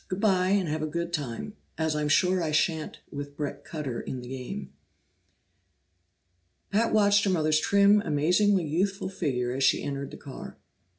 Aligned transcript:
"Good 0.07 0.19
bye, 0.19 0.47
and 0.49 0.67
have 0.67 0.81
a 0.81 0.87
good 0.87 1.13
time, 1.13 1.53
as 1.77 1.95
I'm 1.95 2.09
sure 2.09 2.41
I 2.41 2.49
shan't 2.49 3.01
with 3.11 3.37
Bret 3.37 3.63
Cutter 3.63 4.01
in 4.01 4.21
the 4.21 4.29
game." 4.29 4.73
Pat 6.71 6.91
watched 6.91 7.23
her 7.25 7.29
mother's 7.29 7.59
trim, 7.59 8.01
amazingly 8.03 8.65
youthful 8.65 9.09
figure 9.09 9.53
as 9.53 9.63
she 9.63 9.83
entered 9.83 10.09
the 10.09 10.17
car. 10.17 10.57